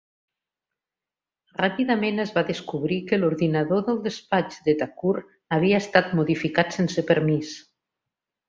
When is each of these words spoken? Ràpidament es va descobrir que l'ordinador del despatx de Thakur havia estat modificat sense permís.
Ràpidament 1.59 2.23
es 2.23 2.31
va 2.37 2.43
descobrir 2.47 2.97
que 3.11 3.19
l'ordinador 3.21 3.85
del 3.91 4.01
despatx 4.07 4.59
de 4.69 4.77
Thakur 4.83 5.15
havia 5.59 5.85
estat 5.85 6.13
modificat 6.21 6.79
sense 6.79 7.09
permís. 7.13 7.57